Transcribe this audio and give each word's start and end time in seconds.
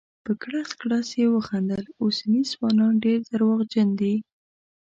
په 0.25 0.31
کړس 0.41 0.69
کړس 0.81 1.07
یې 1.19 1.27
وخندل: 1.35 1.83
اوسني 2.01 2.41
ځوانان 2.51 2.93
ډير 3.05 3.19
درواغجن 3.31 3.89
دي. 4.01 4.15